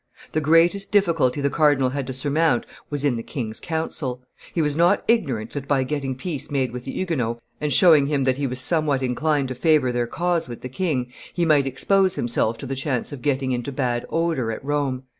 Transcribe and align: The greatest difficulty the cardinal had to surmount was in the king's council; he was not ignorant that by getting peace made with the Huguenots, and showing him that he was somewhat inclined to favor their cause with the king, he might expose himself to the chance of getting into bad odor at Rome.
The 0.31 0.41
greatest 0.41 0.91
difficulty 0.91 1.41
the 1.41 1.51
cardinal 1.51 1.89
had 1.89 2.07
to 2.07 2.13
surmount 2.13 2.65
was 2.89 3.05
in 3.05 3.17
the 3.17 3.21
king's 3.21 3.59
council; 3.59 4.23
he 4.51 4.59
was 4.59 4.75
not 4.75 5.03
ignorant 5.07 5.51
that 5.51 5.67
by 5.67 5.83
getting 5.83 6.15
peace 6.15 6.49
made 6.49 6.71
with 6.71 6.85
the 6.85 6.91
Huguenots, 6.91 7.39
and 7.61 7.71
showing 7.71 8.07
him 8.07 8.23
that 8.23 8.37
he 8.37 8.47
was 8.47 8.59
somewhat 8.59 9.03
inclined 9.03 9.49
to 9.49 9.53
favor 9.53 9.91
their 9.91 10.07
cause 10.07 10.49
with 10.49 10.61
the 10.61 10.69
king, 10.69 11.13
he 11.35 11.45
might 11.45 11.67
expose 11.67 12.15
himself 12.15 12.57
to 12.57 12.65
the 12.65 12.73
chance 12.75 13.11
of 13.11 13.21
getting 13.21 13.51
into 13.51 13.71
bad 13.71 14.07
odor 14.09 14.51
at 14.51 14.65
Rome. 14.65 15.03